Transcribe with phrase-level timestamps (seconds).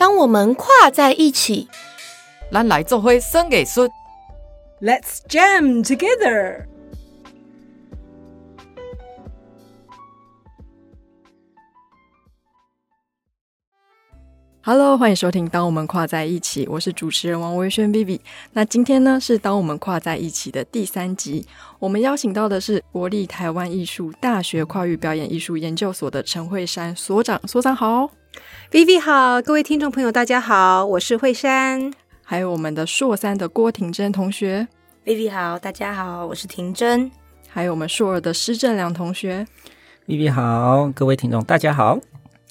[0.00, 1.68] 当我们跨在一起，
[2.50, 3.86] 咱来做会生给孙。
[4.80, 6.64] Let's jam together.
[14.62, 18.20] Hello，欢迎收听《当我们跨在一起》，我是主持人王维轩 Vivi。
[18.54, 21.46] 那今天呢是《当我们跨在一起》的第三集，
[21.78, 28.08] 我们邀请到的是国立台湾艺术大学跨域表演艺术研究所的陈慧珊所长，所长好。
[28.70, 31.92] Vivi 好，各位听众朋友大家好，我是惠珊。
[32.22, 34.68] 还有我们的硕三的郭婷珍同学
[35.04, 37.10] ，Vivi 好，大家好，我是婷珍。
[37.48, 39.44] 还有我们硕二的施正良同学
[40.06, 41.98] ，Vivi 好，各位听众大家好。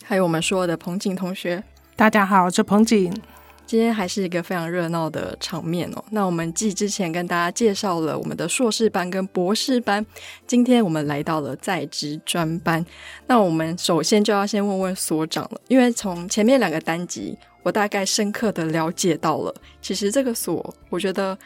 [0.03, 1.63] 还有我们硕二的彭景同学。
[1.95, 3.13] 大家好，我是彭景。
[3.69, 6.03] 今天还是一个非常热闹的场面哦。
[6.09, 10.03] 那我们继之前跟大家介绍了我们的硕士班跟博士班，
[10.47, 12.83] 今天我们来到了在职专班。
[13.27, 21.37] 那我们首先就要先问问所长了，因为从前面两个单集，我大概深刻的了解到了，其实这个所，我觉得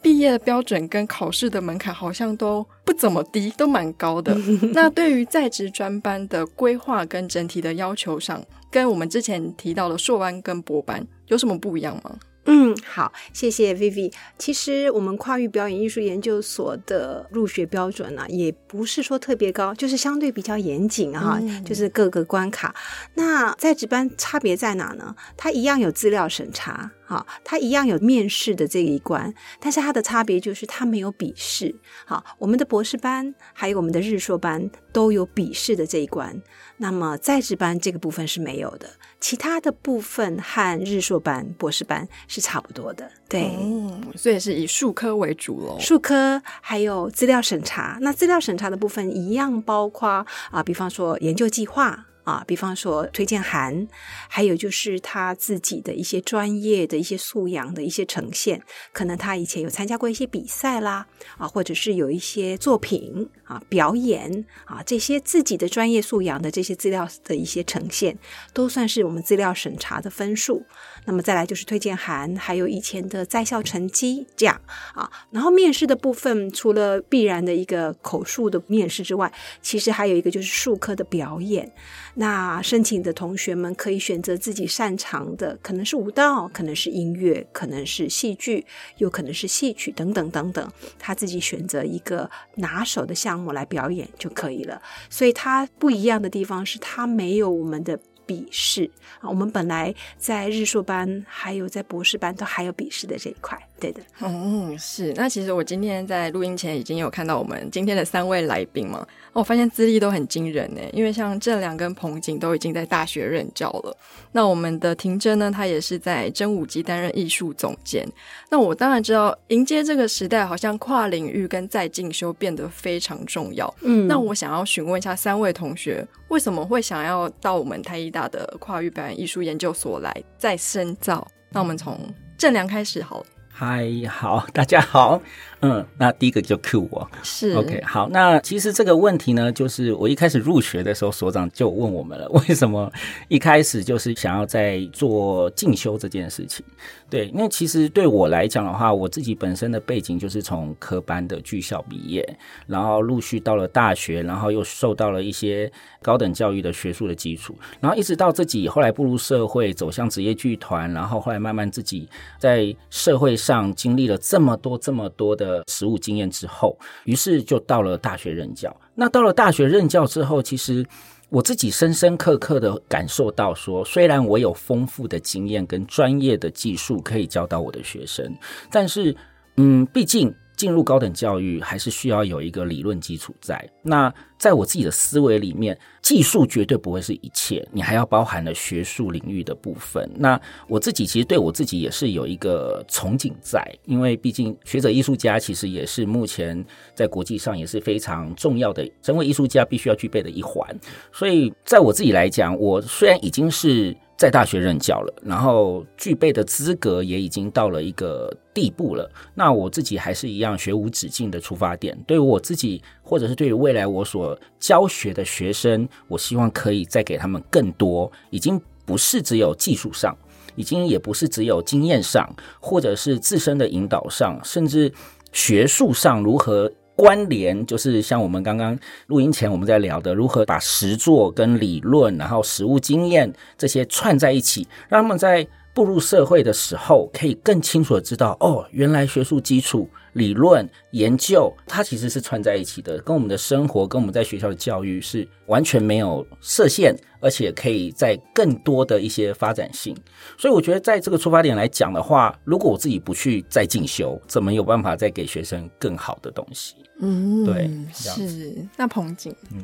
[0.00, 4.34] 毕业的标准跟考试的门槛好像都不怎么低，都蛮高的。
[4.72, 8.42] 那对于在职专班的规划跟整体的要求上，
[8.76, 12.18] 跟我们之前提到的硕班跟博班有什么不一样吗？
[12.44, 14.12] 嗯，好，谢谢 Vivi。
[14.38, 22.74] 其实我们跨域表演艺术研究所的入学标准呢、也不是说特别高，就是相对比较严谨啊，就是各个关卡。
[23.14, 25.16] 那在职班差别在哪呢？
[25.38, 31.74] 它一样有资料审查，好，它一样有面试的这一关，但是它的差别就是它没有笔试。
[32.04, 36.40] 好，我们的博士班还有我们的日硕班都有笔试的这一关，
[36.78, 38.88] 那么在职班这个部分是没有的，
[39.20, 43.10] 其他的部分和日硕班、博士班是差不多的。
[43.28, 45.78] 对，嗯，所以是以数科为主喽。
[45.80, 52.06] 数科还有资料审查，那资料审查的部分一样包括啊，比方说研究计划。
[52.26, 53.86] 啊，比方说推荐函，
[54.28, 58.60] 还有就是他自己的一些专业的一些素养的一些呈现，
[58.92, 61.06] 可能他以前有参加过一些比赛啦，
[61.38, 68.18] 啊，或者是有一些作品啊、表演啊，这些自己的专业素养的这些资料的一些呈现，
[68.52, 70.66] 都算是我们资料审查的分数。
[71.04, 74.60] 那么再来就是推荐函，还有以前的在校成绩这样
[74.96, 75.08] 啊。
[75.30, 81.72] 然后面试的部分，除了必然的一个口述的面试之外，其实还有一个就是术科的表演。
[82.16, 88.64] 那申请的同学们可以选择自己擅长的，可能是舞蹈，可能是音乐，可能是戏剧，
[88.96, 94.80] 有可能是戏曲等等等等，他自己选择一个拿手的项目来表演就可以了。
[95.10, 97.98] 所以它不一样的地方是，它没有我们的。
[98.26, 98.90] 笔试
[99.20, 104.00] 啊，我们本来在日硕班还有在博士班都还有笔试的这一块，对的。
[104.20, 105.12] 嗯，是。
[105.16, 109.00] 那其实我今天在录音前已经有看到我们今天的三位来宾嘛，
[109.32, 110.80] 哦我发现资历都很惊人呢。
[110.92, 113.96] 因为像郑良跟彭景都已经在大学任教了，
[114.32, 118.06] 那我们的婷珍呢，她也是在真武基担任艺术总监。
[118.50, 123.72] 那我当然知道，迎接这个时代，好像跨领域跟再进修变得非常重要。
[123.82, 131.26] 嗯那我想要询问一下三位同学，为什么会想要到我们台艺大的跨域表演艺术研究所来再深造？
[131.50, 131.98] 那我们从
[132.38, 133.26] 郑良开始好了。
[133.58, 135.18] 嗨，好， 大家好。
[135.60, 137.10] 嗯，那第一个就 Q 我。
[137.22, 142.92] 是 OK，好，那其实这个问题呢，就是我一开始入学的时候，所长就问我们了，为什么
[143.28, 146.62] 一开始就是想要在做进修这件事情？
[147.08, 162.06] 对，因为其实对我来讲的话，我自己本身的背景就是从科班的剧校毕业，然后陆续到了大学，然后又受到了一些高等教育的学术的基础，然后一直到自己后来步入社会，走向职业剧团，然后后来慢慢自己
[162.38, 168.74] 在社会上经历了这么多这么多的实务经验之后，于是就到了大学任教。
[168.94, 170.84] 那到了大学任教之后，其实
[171.28, 178.34] 我自己深深刻刻的感受到说，虽然我有丰富的经验跟专业的技术可以教导我的学生，
[178.70, 179.14] 但是，
[179.56, 183.68] 嗯，毕竟进入高等教育还是需要有一个理论基础在。
[183.82, 190.10] 那在我自己的思维里面，技术绝对不会是一切，你还要包含了学术领域的部分。
[190.16, 196.64] 那我自己其实对我自己也是有一个憧憬在，因为毕竟学者艺术家其实也是目前
[196.94, 200.66] 在国际上也是非常重要的，成为艺术家必须要具备的一环。
[201.12, 211.96] 所以在我自己来讲，我虽然已经是在大学任教了，然后具备的资格也已经到了一个地步了，那我自己还是一样学无止境的出发点。
[212.06, 220.16] 对于我自己，或者是对于未来我所教学的学生，我希望可以再给他们更多，已经不是只有技术上。
[220.58, 224.90] 已经也不是只有经验上，或者是自身的引导上，甚至
[225.30, 228.76] 学术上如何关联，就是像我们刚刚
[229.06, 249.94] 录音前我们在聊的，如何把实作跟理论，然后实务经验这些串在一起，让他们在步入社会的时候，可以更清楚的知道，哦，原来学术基础、理论研究，它其实是串在一起的，跟我们的生活，跟我们在学校的教育是完全没有设限，而且可以在更多的一些发展性。
[250.38, 256.76] 所以我觉得，在这个出发点来讲的话，如果我自己不去再进修，怎么有办法再给学生更好的东西？
[257.00, 258.66] 嗯，对是。
[258.76, 259.62] 那彭景，嗯。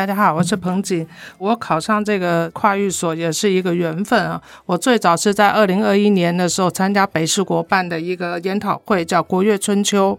[0.00, 1.06] 大家好，我是彭景。
[1.36, 4.40] 我考上这个跨域所也是一个缘分啊。
[4.64, 10.18] 我最早是在二零二一年的时候参加北师国办的一个研讨会，叫《国乐春秋》。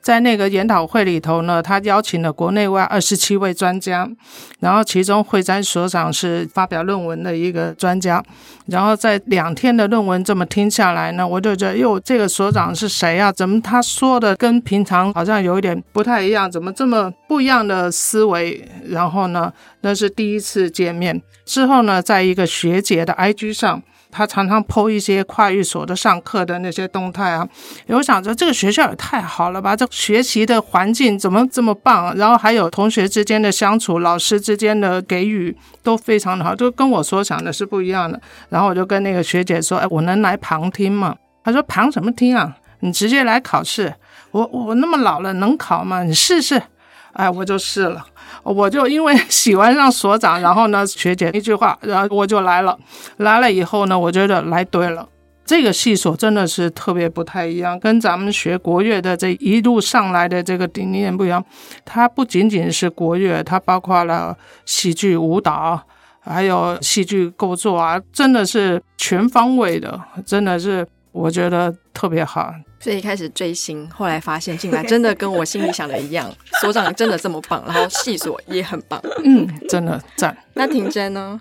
[0.00, 4.10] 在那个研讨会里头呢，他邀请了国内外二十七位专家，
[4.58, 8.20] 然后其中会展所长是发表论文的一个专家。
[8.66, 13.30] 然后在两天的论文这么听下来呢，我就觉得，哟，这个所长是谁啊？
[13.30, 16.50] 怎么他说的跟平常好像有一点不太一样？
[16.50, 18.66] 怎么这么不一样的思维？
[18.88, 19.19] 然后。
[19.20, 19.52] 后呢，
[19.82, 21.20] 那是第一次见面。
[21.44, 27.46] 之后呢，在一个学姐的 IG 上，她常常 PO 一些跨域所的上课的那些动态啊。
[27.88, 32.16] 我想着这个学校也太好了吧，这学习的环境怎么这么棒？
[32.16, 38.20] 然后还有同学之间的相处，老师之间的给予都非常的好，就跟我所想的是不一样的。
[38.48, 42.56] 然后我就跟那个学姐说：“哎，我能来旁听吗？”她说：“旁什么听啊？
[42.80, 43.94] 你直接来考试。”
[44.32, 46.04] 我我那么老了，能考吗？
[46.04, 46.62] 你试试。
[47.12, 48.04] 哎，我就试了。
[48.42, 52.78] 我就因为喜欢上所长，然后呢，学姐一句话，然后我就来了。
[53.18, 55.06] 来了以后呢，我觉得来对了。
[55.44, 61.44] 这个系所真的是特别不太一样，跟咱们学国乐的这一路上来的这个理念不一样。
[61.84, 65.82] 它不仅仅是国乐，它包括了戏剧、舞蹈，
[66.20, 72.54] 还有戏剧构作啊，真的是全方位的，真的是我觉得特别好。
[72.78, 80.36] 所以一开始追星，后来发现进来真的跟我心里想的一样， 所长真的这么棒，然后系所也很棒，嗯，真的赞。
[80.54, 81.40] 那婷真呢？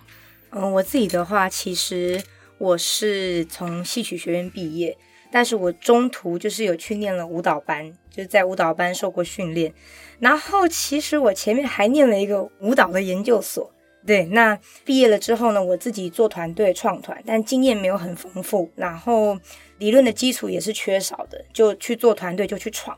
[0.51, 2.21] 嗯，我自己的话，其实
[2.57, 4.97] 我是从戏曲学院毕业，
[5.31, 9.73] 但是我中途就是有去念了舞蹈班，就是在舞蹈班受过训练，
[10.19, 13.71] 然后其实我前面还念了一个舞蹈的研究所。
[14.07, 19.37] 对，那毕业了之后呢，我自己做团队创团，但经验没有很丰富，然后
[19.77, 22.97] 理论的基础也是缺少的，就去做团队就去闯，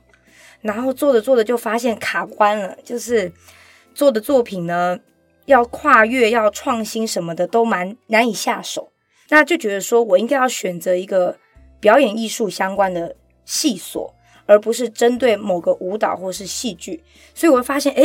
[0.62, 3.34] 然后做着做着就发现卡关了，就是
[3.96, 4.98] 做的作品呢
[5.48, 8.92] 要跨越、要创新什么的都蛮难以下手，
[9.30, 11.36] 那就觉得说我应该要选择一个
[11.80, 14.14] 表演艺术相关的系所，
[14.46, 18.04] 而不是针对某个舞蹈或是戏剧，所以我会发现，哎。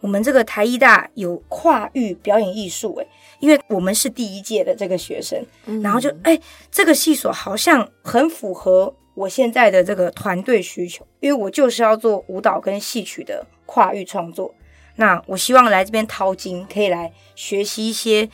[0.00, 3.06] 我们这个台艺大有跨域表演艺术，诶，
[3.40, 5.44] 因为我们是第一届的这个学生，
[5.82, 6.38] 然后就哎，
[6.70, 14.54] 这个系所好像很符合我现在的这个团队需求，因为我就是要做舞蹈跟戏曲的跨域创作。
[14.96, 18.28] 那我希望来这边淘金，可以来学习一些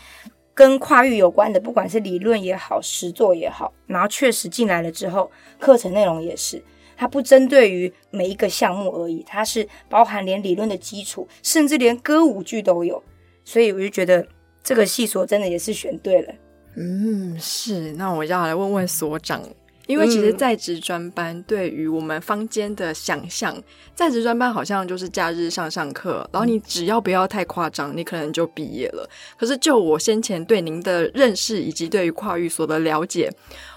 [0.55, 3.73] 跟跨域有关的，不管是理论也好，实作也好。
[3.87, 6.63] 然后确实进来了之后，课程内容也是。
[7.03, 13.03] 它不针对于每一个项目而已，它是包含连理论的基础，甚至连歌舞剧都有，
[13.45, 14.25] 所以我就觉得
[14.63, 16.33] 这个系所真的也是选对了。
[16.77, 17.91] 嗯，是。
[17.95, 19.43] 那我要来问问所长，
[19.93, 23.55] 因为其实在职专班对于我们坊间的想象，
[23.95, 29.07] 在职专班好像就是假日上上课，然后你只要不要太夸张，你可能就毕业了。
[29.39, 33.31] 可是就我先前对您的认识以及对于跨域所的了解。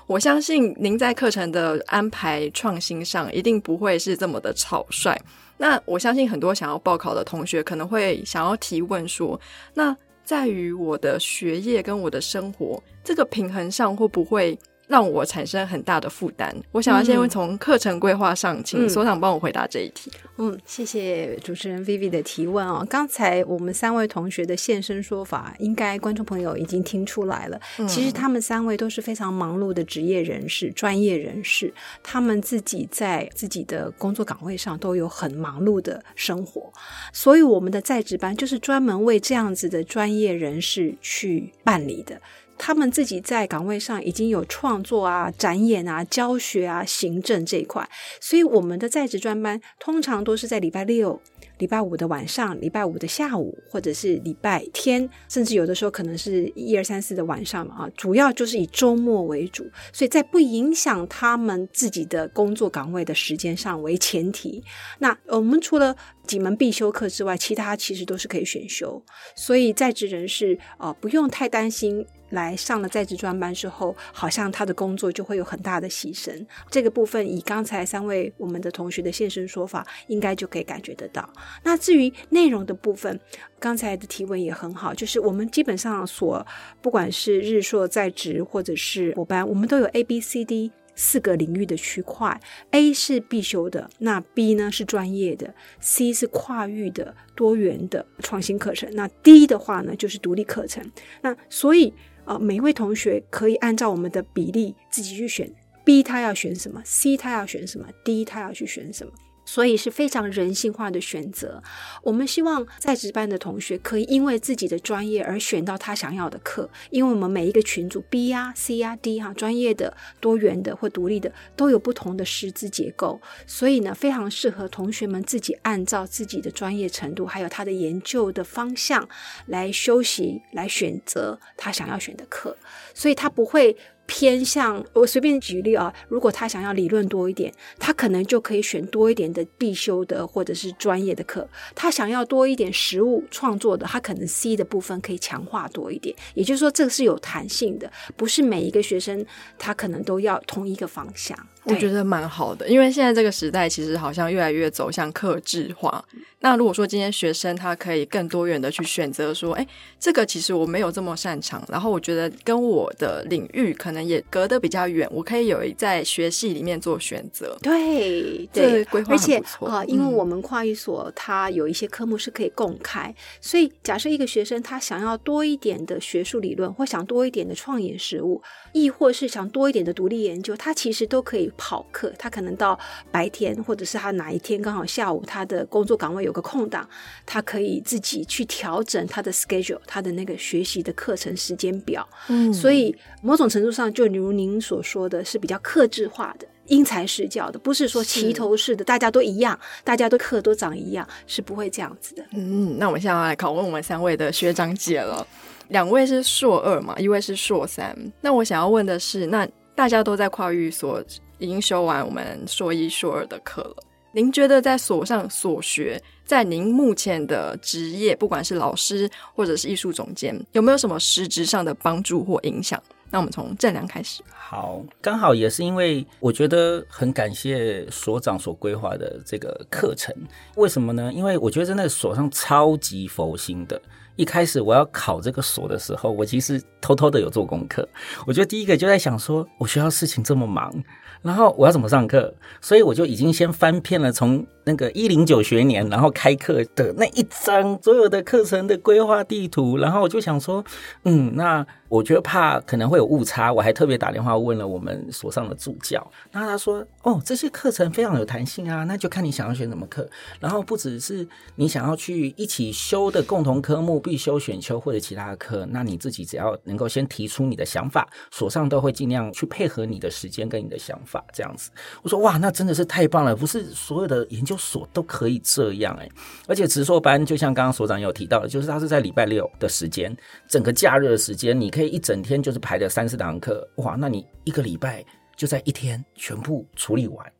[0.07, 5.19] 我相信您在课程的安排创新上一定不会是这么的草率。
[5.57, 9.37] 那我相信很多想要报考的同学可能会想要提问说：
[9.73, 9.93] 那
[10.23, 14.57] 在于我的学业跟我的生活这个平衡上，会不会？
[14.87, 16.55] 让我产生很大的负担。
[16.71, 20.11] 我想要先从课程规划上，请所长帮我回答这一题。
[20.37, 22.85] 嗯，谢谢主持人 Vivi 的提问哦。
[22.89, 27.59] 刚才我们三位同学的现身说法，应该观众朋友已经听出来了。
[27.87, 31.73] 其实他们三位都是非常忙碌的职业人士、专业人士，
[32.03, 36.71] 他们自己在自己的工作岗位上都有很忙碌的生活。
[37.13, 42.19] 所以我们的在职班就是专门为这样子的专业人士去办理的。
[42.57, 47.87] 他们自己在岗位上已经有创作啊、展演啊、教学啊、行政这一块，
[48.19, 51.21] 所以我们的在职专班通常都是在礼拜六。
[51.59, 64.61] 礼拜五的晚上，礼拜五的下午，或者是礼拜天，甚至有的时候可能是一二三四的晚上嘛啊，主要就是以周末为主，所以在不影响他们自己的工作岗位的时间上为前提。
[64.99, 65.95] 那我们除了
[66.25, 69.01] 几门必修课之外，其他其实都是可以选修。
[69.35, 72.05] 所以在职人士呃不用太担心。
[72.31, 76.45] 来上了在职专班之后，好像他的工作就会有很大的牺牲。
[76.71, 81.29] 这个部分以刚才三位我们的同学的现身说法，应该就可以感觉得到。
[81.63, 83.17] 那至于内容的部分，
[83.59, 86.45] 刚才的提问也很好，就是我们基本上所
[86.81, 92.39] 不管是日硕在职或者是伙伴，我们都有 A、B、C、D 四个领域的区块。
[92.71, 100.91] A 是必修的，那 B 呢是专业的，C 是跨域的多元的创新课程，那 D 的话呢就是独立课程。
[101.21, 101.93] 那所以。
[102.27, 105.47] 呃，每一位同学可以按照我们的比例自己去选
[105.83, 109.13] ，B 他要选什么，C 他要选什么，D 他要去选什么。
[109.45, 111.61] 所以是非常人性化的选择。
[112.03, 129.07] 我们希望在职班的同学可以因为自己的专业而选到他想要的课，因为我们每一个群组 B 呀、C 呀、D 哈，专业的、多元的或独立的都有不同的师资结构，所以呢，非常适合同学们自己按照自己的专业程度，还有他的研究的方向
[129.45, 132.57] 来休息，来选择他想要选的课，
[132.93, 133.77] 所以他不会。
[134.07, 141.41] 偏向我随便举例啊，如果他想要理论多一点，他可能就可以选多一点的必修的或者是专业的课；
[141.73, 146.15] 他想要多一点实物创作的，他可能 C 的部分可以强化多一点。
[146.33, 149.25] 也就是说，这个是有弹性的，不是每一个学生
[149.57, 151.37] 他可能都要同一个方向。
[151.65, 156.03] 我觉得蛮好的，因为现在这个时代其实好像越来越走向克制化。
[156.41, 159.65] 那如果说今天学生他可以更多元的去选择，说，哎，
[159.99, 167.57] 这个其实我没有这么擅长，然后我觉得跟我的领域可能也隔得比较远，我可以有在学系里面做选择。
[167.63, 178.39] 对对，规划而且啊，因为我们跨域所它有一些科目是可以共开，所以假设一个学生他想要多一点的学术理论，或想多一点的创业实务，
[178.71, 181.51] 亦或是想多一点的独立研究，他其实都可以。
[181.57, 182.77] 跑课，他可能到
[183.11, 186.87] 白天，或者是他哪一天刚好下午，他的工作岗位有个空档，
[187.25, 192.07] 他可以自己去调整他的 schedule，他的那个学习的课程时间表。
[192.27, 202.23] 嗯，所以某种程度上，就如您所说的是比较克制化的，因材施教的，不是说齐头式的，大家都一样，大家都课都长一样，是不会这样子的。
[202.31, 205.25] 嗯，那我们现在来考问我们三位的学长姐了，
[205.69, 207.95] 两位是硕二嘛，一位是硕三。
[208.21, 211.03] 那我想要问的是，那大家都在跨域所。
[211.37, 213.75] 已经修完我们硕一、硕二的课了。
[214.11, 222.81] 您觉得在所上所学，在您目前的职业，不管是老师或者是艺术总监，有没有什么实质上的帮助或影响？
[223.11, 224.23] 那我们从正良开始。
[224.33, 230.15] 好，刚好也是因为我觉得很感谢所长所规划的这个课程。
[230.55, 231.11] 为什么呢？
[231.13, 233.79] 因为我觉得真的所上超级佛心的。
[234.15, 237.87] 一开始我要考这个所的时候，我其实偷偷的有做功课。
[238.25, 240.73] 我觉得第一个就在想说，我学校事情这么忙。
[241.21, 242.33] 然后我要怎么上课？
[242.61, 249.77] 所以我就已经先翻遍了从那个一零九学年，然后开课的那一张所有的课程的规划地图。
[249.77, 250.63] 然后我就想说，
[251.03, 256.05] 嗯，那我觉得怕可能会有误差，我还特别打电话问了我们所上的助教。
[256.31, 260.09] 那他说，哦，这些课程非常有弹性啊，那就看你想要选什么课。
[260.39, 271.23] 然后不只是你想要去一起修的共同科目、必修、选修或者其他的课，那你自己只要能够先提出你的想法，所上都会尽量去配合你的时间跟你的想法。
[271.31, 271.69] 这样子，
[272.01, 273.35] 我说哇，那真的是太棒了！
[273.35, 276.09] 不是所有的研究所都可以这样哎，
[276.47, 280.15] 而且直硕班就像刚刚所长有提到的，就是他是在礼拜六的时间，
[280.47, 285.03] 整个假日的时间，你可以一整天就是排了三四堂课，哇，那你一个礼拜
[285.35, 287.34] 就在一天全部处理完。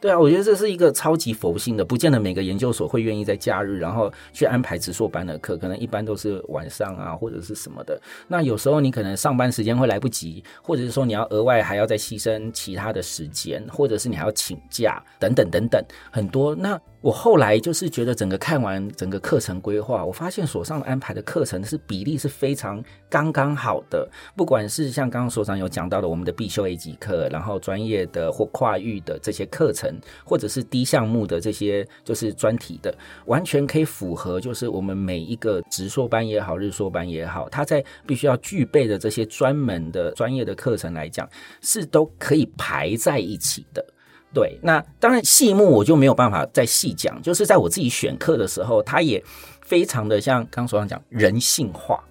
[0.00, 8.00] 对啊，我觉得这是一个超级佛性的，不见得每个研究所会愿意在假日然后去安排直硕班的课，可能一般都是晚上啊或者是什么的。
[8.28, 16.54] 那有时候你可能上班时间会来不及，或者是说你要额外还要再牺牲其他的时间，或者是你还要请假等等等等很多。
[16.54, 24.08] 那我后来就是觉得整个看完整个课程规划，我发现所上安排的课程是比例是非常刚刚好的。
[24.36, 32.92] 不管是像刚刚所长有讲到的我们的必修 A 级课，然后专业的或跨域的这些课程，或者是低项目的这些就是专题的，
[33.26, 41.28] 完全可以符合就是我们每一个直硕班也好，日硕班也好，它在必须要具备的这些专门的专业的课程来讲，
[41.60, 43.86] 是都可以排在一起的。
[44.34, 49.22] 对，那当然细目我就没有办法再细讲，就是在我自己选课的时候，它也
[49.62, 52.02] 非常的像刚刚所讲人性化。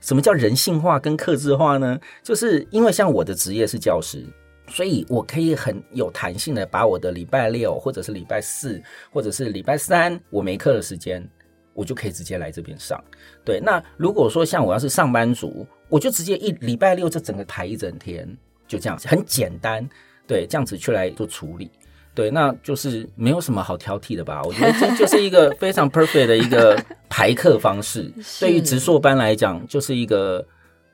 [0.00, 1.98] 什么叫人性化跟克制化呢？
[2.22, 4.24] 就是因为像我的职业是教师，
[4.68, 8.80] 所以我可以很有弹性的把我的礼拜六或者是礼拜四
[9.10, 11.28] 或者是礼拜三我没课的时间，
[11.74, 13.02] 我就可以直接来这边上。
[13.44, 18.28] 对，那如果说像我要是上班族，我就直接一礼拜六就整个排一整天，
[18.68, 19.88] 就这样，很简单。
[20.26, 21.70] 对，这样子去来做处理。
[22.14, 24.42] 对，那就是没有什么好挑剔的吧？
[24.42, 28.10] 我觉得这就是一个非常 perfect 的一个排课方式。
[28.40, 30.42] 对于直硕班来讲，就是一个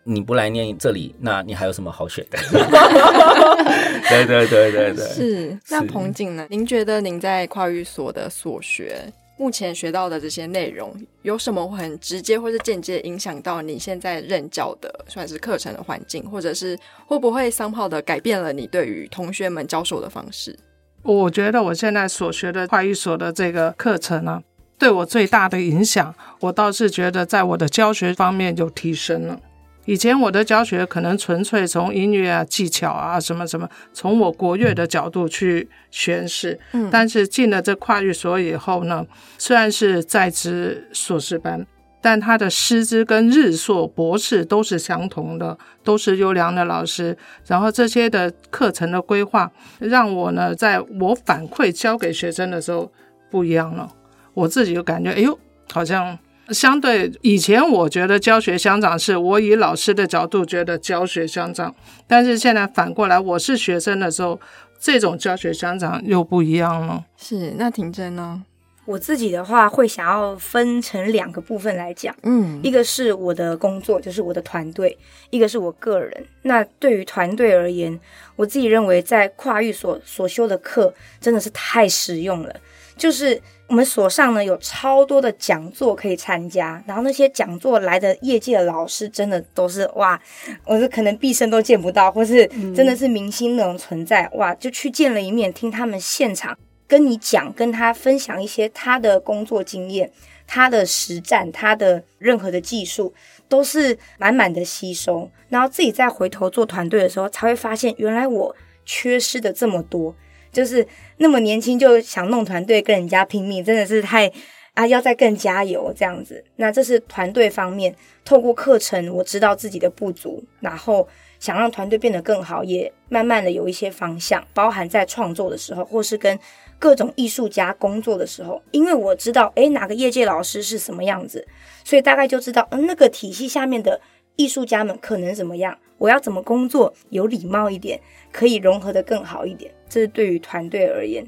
[0.02, 2.38] 你不来念这里，那你还有什么好选的？
[4.08, 5.58] 对对对对对，是。
[5.70, 6.44] 那彭景呢？
[6.50, 9.00] 您觉得您在跨域所的所学，
[9.38, 20.56] 目前学到的这些内容，有什么很直接或是间接影响到你现在任教的算是课程的环境，或者是会不会商炮的改变了你对于同学们教授的方式？
[21.02, 24.40] 我觉得我现在所学的跨域所的这个课程呢，
[24.78, 29.40] 对我最大的影响，我倒是觉得在我的教学方面有提升了。
[29.84, 36.58] 以前我的教学可能纯粹从音乐啊、技巧啊什么什么，从我国乐的角度去诠释。
[36.72, 39.04] 嗯但是进了这跨域所以后呢，
[39.38, 41.66] 虽然是在职硕士班，
[42.00, 47.16] 但他的师资跟日硕博士都是相同的，都是优良的老师。
[47.46, 52.90] 然后这些的课程的规划，让我呢，在我反馈教给学生的时候
[53.30, 53.92] 不一样了。
[54.34, 55.38] 我自己就感觉，哎呦，
[55.72, 56.18] 好像
[56.48, 61.74] 相对以前，我觉得教学相长是我以老师的角度觉得教学相长，
[62.06, 64.38] 但是现在反过来，我是学生的时候，
[64.78, 67.04] 这种教学相长又不一样了。
[67.16, 67.54] 是。
[67.56, 68.42] 那婷真呢？
[68.84, 74.90] 我自己的话会想要分成两个部分来讲，嗯一个是我的工作，就是我的团队；
[75.30, 76.26] 一个是我个人。
[76.42, 77.96] 那对于团队而言，
[78.34, 82.52] 我自己认为在跨域所所修的课真的是太实用了。
[82.96, 90.20] 就是我们所上呢有超多的讲座可以参加，然后那些讲座来的业界的老师真的都是哇，
[90.64, 96.56] 我是可能毕生都见不到，或是真的是明星那种存在，哇，就去见了一面，听他们现场
[96.86, 100.10] 跟你讲，跟他分享一些他的工作经验。
[100.44, 103.14] 他的实战，他的任何的技术
[103.48, 110.14] 都是满满的吸收，然后自己再回头做团队的时候，才会发现原来我缺失的这么多，
[110.52, 114.30] 就是那么年轻就想弄团队跟人家拼命，真的是太
[114.74, 116.44] 啊，要再更加油这样子。
[116.56, 117.94] 那这是团队方面，
[118.24, 121.08] 透过课程我知道自己的不足，然后
[121.40, 126.38] 想让团队变得更好，也慢慢的有一些方向，包含在创作的时候，或是跟
[126.78, 131.46] 各种艺术家工作的时候，因为我知道，诶，哪个业界老师是什么样子，
[131.84, 134.00] 所以大概就知道，嗯，那个体系下面的
[134.36, 138.00] 艺术家们可能怎么样，我要怎么工作有礼貌一点，
[138.32, 139.72] 可以融合的更好一点。
[139.88, 141.24] 这是对于团队而言。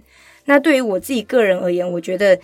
[0.47, 2.39] 那对于我自己个人而言，我觉得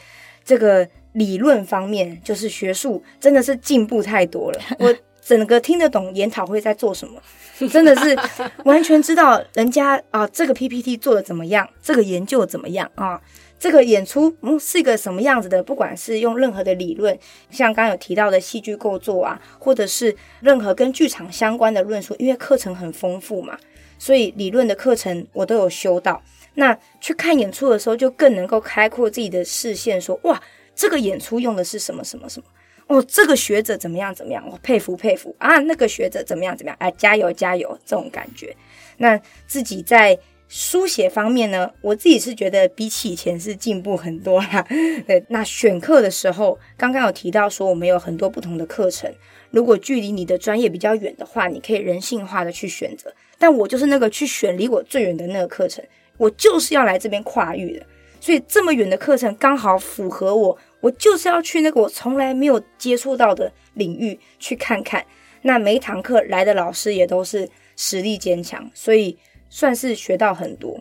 [0.44, 4.60] 这个理论方面，就是学术真的是进步太多了。
[4.78, 7.20] 我整个听得懂研讨会在做什么，
[7.68, 8.18] 真的是
[8.64, 13.20] 完全知道人家啊这个 PPT 做的怎么样，这个研究怎么样啊，
[13.60, 17.16] 这个演出嗯是一个什么样子的，不管是用任何的理论，
[17.50, 23.58] 像刚刚有提到的戏剧构作啊，或者是任何跟剧场相关的论述，因为课程很丰富嘛，
[23.98, 26.22] 所以理论的课程我都有修到。
[26.54, 30.42] 那去看演出的时候，就更能够开阔自己的视线，说哇，
[30.74, 32.46] 这个演出用的是什么什么什么。
[32.86, 35.60] 哦，这个学者怎么样怎么样，我佩服佩服啊！
[35.60, 38.56] 那个学者怎么样怎么样，哎，加油加油，这种感觉。
[38.96, 40.18] 那自己在
[40.52, 44.66] 书写方面呢，我自己是觉得比起以前是进步很多啦。
[45.06, 49.08] 对，那选课的时候，刚刚有提到说我们有很多不同的课程，
[49.52, 53.14] 如果距离你的专业比较远的话，你可以人性化的去选择。
[53.38, 55.84] 但我就是那个去选离我最远的那个课程，
[56.16, 57.86] 我就是要来这边跨域的，
[58.20, 60.58] 所以这么远的课程刚好符合我。
[60.80, 65.06] 我就是要去那个我从来没有接触到的领域去看看。
[65.42, 69.16] 那每一堂课来的老师也都是实力坚强，所以
[69.50, 70.80] 算是学到很多。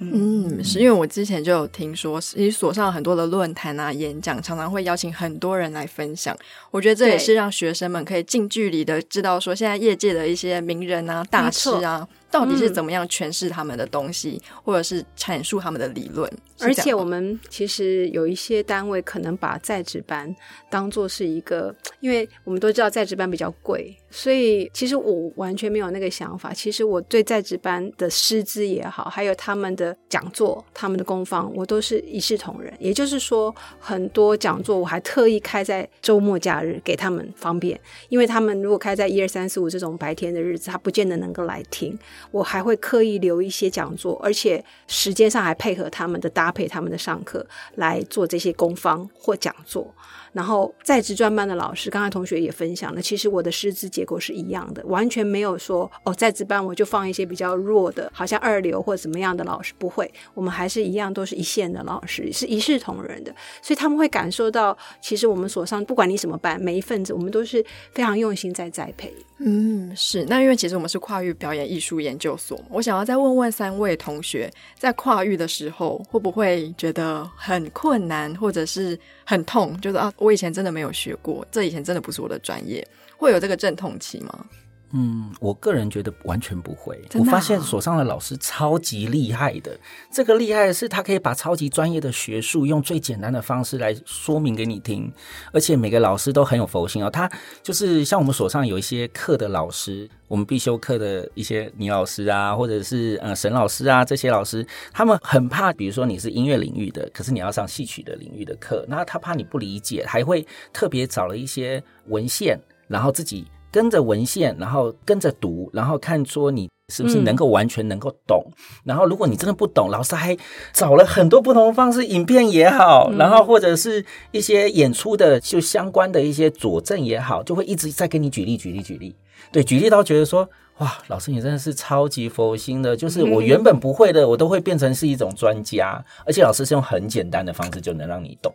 [0.00, 6.36] 嗯，是因为我之前就有听说，其实所上很多的论坛啊、演讲，常常会邀请很多人来分享。
[6.70, 16.32] 我觉得这也是让学生们可以近距离的知道说，现在业界的一些名人啊、大师啊，到底是怎么样诠释他们的东西，或者是阐述他们的理论。
[16.60, 20.32] 而且我们其实有一些单位可能把在职班
[20.70, 26.52] 当做是一个，因为我们都知道在职班比较贵，所以其实我完全没有那个想法。
[26.52, 32.72] 其实我对在职班的师资也好，还有他们的讲座、他们的工坊，我都是一视同仁。
[32.78, 41.98] 也就是说，很多讲座我还特意开在周末假日给他们方便，因为他们如果开在一二三四五这种白天的日子，他不见得能够来听。
[42.30, 49.94] 我还会刻意留一些讲座，而且时间上还配合他们的搭配他们的上课来做这些工坊或讲座。
[50.32, 69.12] 然后在职专班的老师，刚才同学也分享了，其实我的师资结构是一样的，完全没有说哦，在职班我就放一些比较弱的，好像二流或怎么样的老师，不会，我们还是一样都是一线的老师，是一视同仁的，所以他们会感受到，其实我们所上不管你什么班，每一份子我们都是非常用心在栽培。
[69.40, 79.80] 嗯，是那因为其实我们是跨域表演艺术研究所，我想要再问问三位同学，在跨域的时候会不会觉得很困难，或者是很痛？
[79.80, 84.46] 就是啊，我以前真的没有学过，这以前真的不是我的专业，会有这个阵痛期吗？
[84.92, 86.96] 嗯，我个人觉得完全不会。
[86.96, 89.78] 啊我发现所上的老师超级厉害的，
[90.10, 95.12] 这个厉害的是他可以把超级专业的学术用最简单的方式来说明给你听，
[95.52, 97.10] 而且每个老师都很有佛心哦。
[97.10, 97.30] 他
[97.62, 118.44] 就是像我们所上有一些课的老师，我们必修课的一些倪老师啊，或者是呃沈老师啊这些老师，他们很怕，比如说你是音乐领域的，可是你要上戏曲的领域的课，那他怕你不理解，还会特别找了一些文献，然后自己跟着文献，然后跟着读，然后看说你是不是能够完全能够懂。
[118.84, 120.36] 然后如果你真的不懂，老师还
[120.72, 129.14] 找了很多不同的方式，影片也好，然后或者是一些演出的就相关的一些佐证也好，就会一直在给你举例、举例、举例。
[129.52, 130.48] 对，举例到觉得说。
[130.78, 138.54] 哇，老师你真的是超级佛心的，就是我原本不会的，我都会变成是一种专家，而且老师是用很简单的方式就能让你懂。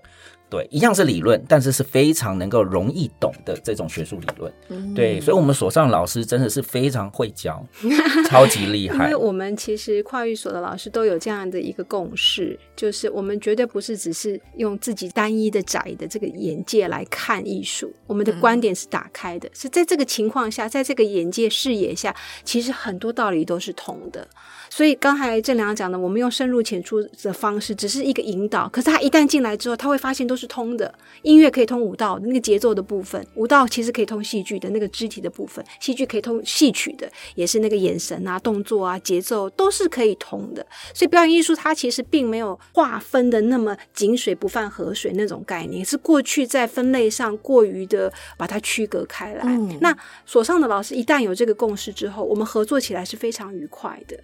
[0.53, 4.93] 对，一样是理论，但是是非常能够容易懂的这种学术理论。
[4.93, 7.65] 对，所以我们所上的老师真的是非常会教，
[8.29, 9.15] 超级厉害因为。
[9.15, 24.27] 我们其实跨域所的老师都有这样的一个共识，就是我们绝对不是只是用自己单一的窄的这个眼界来看艺术，我们的观点是打开的，是在这个情况下，在这个眼界视野下，其实很多道理都是同的。
[24.75, 28.67] 所以刚才郑良讲的，我们用深入浅出的方式，只是一个引导。
[28.69, 30.91] 可是他一旦进来之后，他会发现都是通的。
[31.21, 40.65] 音乐可以通舞蹈那个节奏的部分，舞蹈其实可以通戏剧的那个肢体的部分，戏剧可以通戏曲的，也是那个眼神啊、动作啊、节奏都是可以通的。
[40.91, 49.43] 所以表演艺术它其实并没有划分的那么井水不犯河水那种概念，是过去在分类上过于的把它区隔开来。
[49.45, 54.19] 嗯那所上的老师一旦有这个共识之后，我们合作起来是非常愉快的。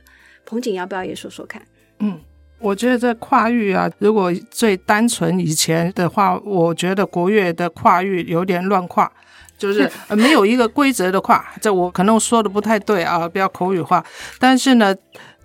[0.50, 1.62] 彭景要不要也说说看？
[2.00, 2.20] 嗯
[2.58, 9.10] 我觉得这跨域啊，如果最单纯以前的话，我觉得国乐的跨域有点乱跨，
[9.58, 11.46] 就是、 呃没有一个规则的跨。
[11.62, 14.04] 这我可能说的不太对啊，不要口语化。
[14.40, 14.94] 但是呢，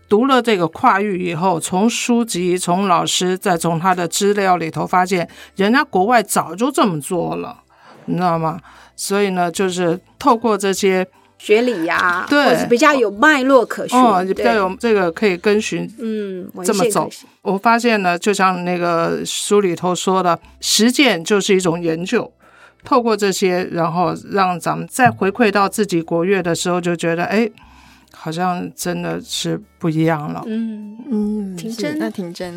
[0.09, 7.63] 读了这个跨域以后，从书籍、从老师，再从他的资料里头发现，人家国外早就这么做了，
[8.07, 8.61] 你知道吗？
[8.97, 11.07] 所以呢，就是透过这些
[11.45, 12.43] 学理呀、对。
[12.43, 17.11] 或者比较有脉络可循，哦，比较有这个可以跟循嗯文这么走。
[17.43, 22.33] 我发现呢，就像那个书里头说的，实践就是一种研究。
[22.83, 27.51] 透过这些，然后让咱们再回馈到自己国乐的时候，就觉得哎，
[28.13, 30.43] 好像真的是不一样了。
[30.47, 32.57] 嗯嗯，挺真那挺真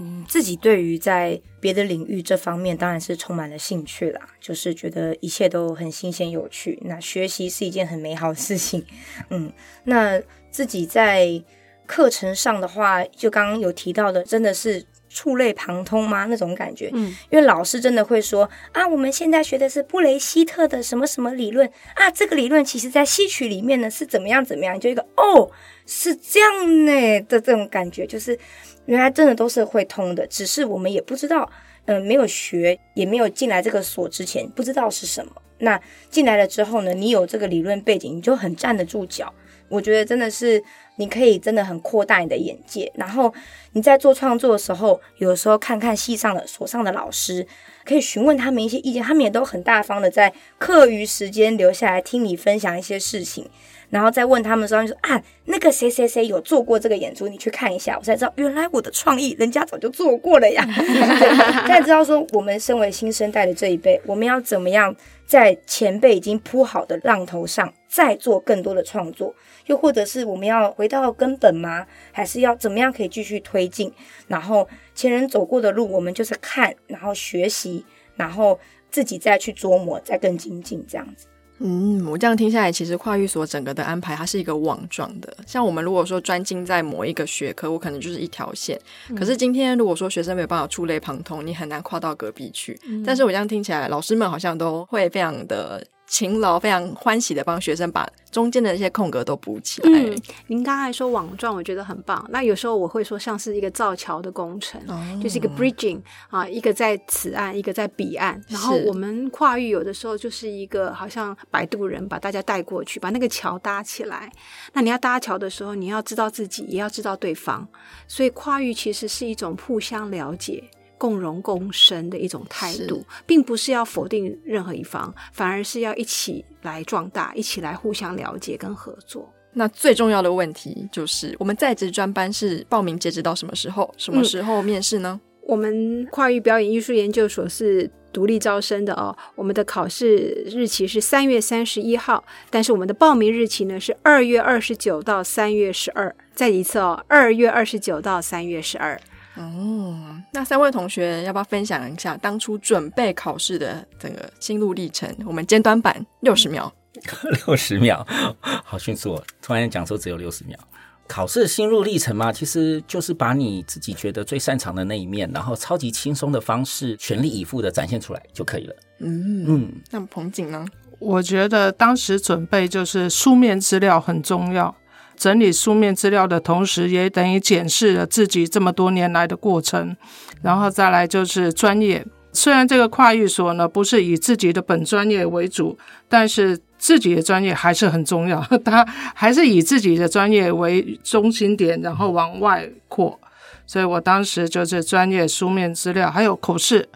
[0.00, 0.24] 呢？
[0.28, 6.78] 自己对于在别的领域这方面当然是充满了兴趣啦，就是觉得一切都很新鲜有趣。
[6.84, 8.84] 那学习是一件很美好的事情，
[9.30, 9.52] 嗯，
[9.84, 11.42] 那自己在
[11.86, 16.26] 课程上的话，就刚刚有提到的，真的是触类旁通吗？
[16.26, 25.48] 那种感觉，嗯，因为老师真的会说啊，我们现在学的是布雷希特的什么什么理论啊，这个理论其实在戏曲里面呢是怎么样怎么样，就一个哦
[25.86, 28.36] 是这样呢的这种感觉，就是
[28.86, 31.48] 原来真的都是会通的，只是我们也不知道，
[31.84, 35.32] 嗯、没有学，也没有进来这个所之前不知道是什么。
[35.58, 39.32] 那进来了之后呢，你有这个理论背景，你就很站得住脚。
[39.68, 40.62] 我觉得真的是
[40.94, 43.34] 你可以真的很扩大你的眼界，然后
[43.72, 47.44] 你在做创作的时候，有时候看看系上的所上的老师，
[47.84, 53.50] 可以询问他们一些意见，他们也都很大方的在课余时间留下来听你分享一些事情。
[53.90, 60.64] 然后再问他们的时候，就说啊，那个谁谁谁有做过这个演出，你去看一下，我才知道原来我的创意人家早就做过了呀。
[60.66, 64.94] 对 才知道说，我们身为新生代的这一辈，我们要怎么样
[65.26, 69.34] 在前辈已经铺好的浪头上，再做更多的创作，
[69.66, 71.86] 又或者是我们要回到根本吗？
[72.12, 73.92] 还是要怎么样可以继续推进？
[74.26, 77.84] 然后前人走过的路，我们就是看，然后学习，
[78.16, 78.58] 然后
[78.90, 81.26] 自己再去琢磨，再更精进，这样子。
[81.58, 85.36] 嗯，我这样听下来，其实跨域所整个的安排，它是一个网状的。
[85.46, 88.78] 像我们如果说专精在某一个学科，我可能就是一条线。
[89.16, 92.78] 可是今天如果说学生没有办法触类旁通，你很难跨到隔壁去。
[93.04, 99.90] 但是我这样听起来，老师们好像都会非常的勤劳，非常欢喜的帮学生把中间的那些空格都补起来。
[99.90, 100.16] 嗯，
[100.46, 102.24] 您刚才说网状，我觉得很棒。
[102.30, 108.40] 那有时候我会说，像是一个造桥的工程，哦就是一个 bridging 啊，一个在此岸，一个在彼岸。
[108.48, 114.30] 然后我们跨域有的时候就是一个好像摆渡人，把大家带过去，把那个桥搭起来。
[114.74, 117.66] 那你要搭桥的时候，你要知道自己，也要知道对方。
[118.06, 120.62] 所以跨域其实是一种互相了解。
[120.98, 129.32] 共荣共生的一种态度，并不是要否定任何一方，反而是要一起来壮大，一起来互相了解跟合作。
[129.52, 133.92] 那最重要的问题就是，我们在职专班是报名截止到什么时候？
[133.96, 135.18] 什么时候面试呢？
[135.42, 146.14] 我们跨域表演艺术研究所是独立招生的哦，我们的考试日期是三月三十一号，但是我们的报名日期呢是二月二十九到三月十二。
[146.34, 149.00] 再一次哦，二月二十九到三月十二。
[149.36, 155.14] 哦，那三位同学要不要分享一下当初准备考试的整个心路历程？
[155.26, 156.72] 我们尖端版六十秒。
[157.46, 158.06] 六十秒，
[158.64, 159.22] 好迅速哦！
[159.42, 160.58] 突然讲说只有六十秒。
[161.06, 168.74] 考试的心路历程嘛，其实就是把你自己觉得最擅长的那一面，然后超级轻松的方式，全力以赴的展现出来就可以了。
[169.00, 170.66] 嗯嗯，那彭景呢？
[170.98, 174.74] 我觉得当时准备就是书面资料很重要，
[175.16, 179.96] 整理书面资料的同时，也等于检视了自己这么多年来的过程，
[180.42, 182.04] 然后再来就是专业。
[182.32, 193.18] 虽然这个跨域所呢不是以自己的本专业为主，但是自己的专业还是很重要， 他还是以自己的专业为中心点，然后往外扩。
[193.66, 196.86] 所以我当时就是专业书面资料，还有口试，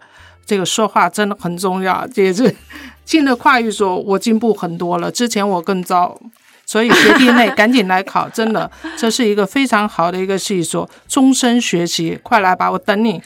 [0.45, 2.55] 这个说话真的很重要，也是
[3.03, 5.11] 进了跨域所，我进步很多了。
[5.11, 6.17] 之前我更糟，
[6.71, 13.21] 所以学弟妹 赶紧来考，真的，这是一个非常好的一个系所，终身学习，快来吧，我等你。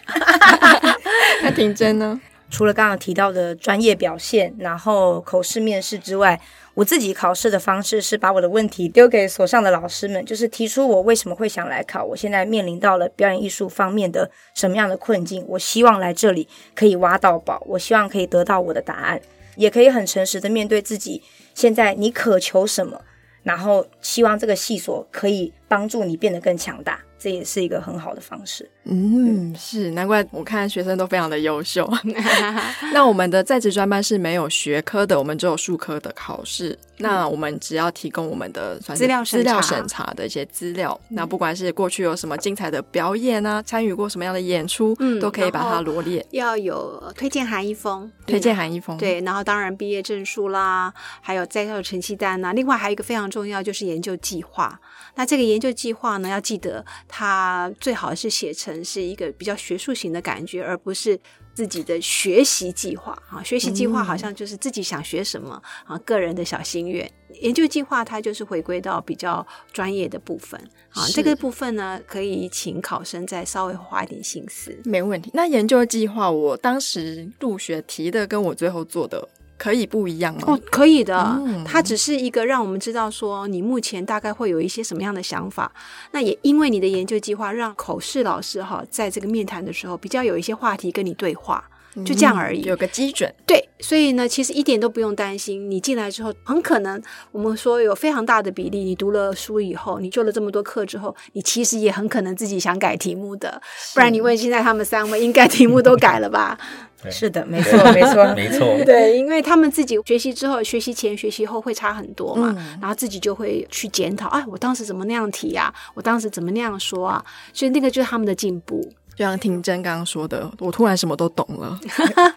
[1.43, 2.19] 那婷真呢？
[2.49, 6.41] 除了刚刚提到的专业表现，然后口试、面试之外，
[6.73, 19.21] 我自己考试的方式是把我的问题丢给所上的老师们，就是提出我为什么会想来考，我现在面临到了表演艺术方面的什么样的困境，我希望来这里可以挖到宝，我希望可以得到我的答案，
[19.55, 21.21] 也可以很诚实的面对自己，
[21.53, 23.01] 现在你渴求什么，
[23.45, 28.69] 然后希望这个系所可以帮助你变得更强大，这也是一个很好的方式。
[28.84, 31.91] 嗯，是难怪我看学生都非常的优秀。
[32.93, 36.78] 那我们的在职专班是没有学科的，我们只有术科的考试。
[36.97, 40.97] 那我们只要提供我们的资料资料审查的一些资料。
[41.10, 46.25] 那不管是过去有什么精彩的表演啊，参与过什么样的演出，嗯都可以把它罗列。
[46.32, 54.80] 要有推荐函一封，推荐函一封，，对，然后当然毕业证书啦，还有在校成绩单呐、另外还有一个非常重要就是研究计划。
[55.15, 61.19] 那这个研究计划呢，要记得它最好是写成是一个比较学术型的感觉，而不是
[61.54, 63.41] 自己的学习计划啊。
[63.43, 67.10] 学习计划好像就是自己想学什么啊，个人的小心愿。
[67.41, 70.58] 研究计划它就是回归到比较专业的部分
[70.91, 74.78] 啊，是这个部分呢，可以请考生再稍微花一点心思。
[74.86, 75.32] 没问题。
[75.34, 80.41] 那研究计划，我当时入学提的跟我最后做的可以不一样吗？
[80.48, 81.15] 哦，可以的。
[81.46, 85.72] 嗯它只是一个让我们知道说你目前大概会有一些什么样的想法。
[86.12, 91.63] 那也因为你的研究计划，让口试老师哈在这个面谈的时候比较有一些话题跟你对话，
[92.06, 92.62] 就这样而已。
[92.62, 93.34] 嗯有个基准。
[93.46, 95.70] 对，所以呢，其实一点都不用担心。
[95.70, 103.62] 你进来之后，很可能我们说有非常大的比例，你读了书以后，你做了这么多课之后，你其实也很可能自己想改题目的。
[103.94, 106.58] 不然你问现在他们三位，应该题目都改了吧？
[107.06, 115.74] 对是的， 没错，没错， 没错， 对，因为他们自己学习之后、学习前、学习后会差很多嘛，嗯然后自己就会去检讨，哎，我当时怎么那样提啊？
[115.94, 117.24] 我当时怎么那样说啊？
[117.54, 118.91] 所以那个就是他们的进步。
[119.15, 121.80] 就像婷真刚刚说的，我突然什么都懂了。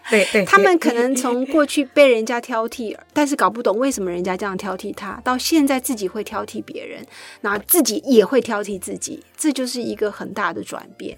[0.09, 7.05] 对对，他们可能从过去被人家挑剔，但是搞不懂为什么人家这样挑剔他，到现在自己会挑剔别人，
[7.41, 11.17] 然后自己也会挑剔自己，这就是一个很大的转变。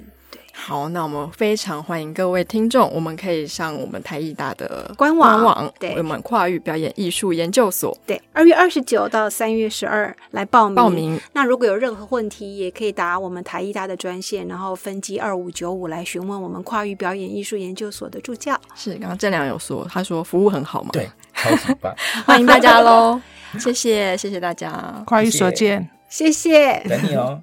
[0.64, 10.76] 好，那我们非常欢迎各位听众，我们可以上我们台艺大的官网官网，对我们跨域表演艺术研究所对，二月二十九到三月十二来报名。
[10.76, 11.20] 报名。
[11.34, 18.56] 那如果有任何问题，也可以打我们台艺大的专线，然后分机二五九五来询问我们跨域表演艺术研究所的助教。
[18.76, 21.92] 是，刚刚郑良有说，他说服务很好嘛，对，超级棒，
[22.26, 23.20] 欢迎大家喽，
[23.58, 25.04] 谢谢，谢谢大家。
[25.08, 25.90] 跨域所见。
[26.08, 26.80] 谢谢。
[26.88, 27.42] 等你哦。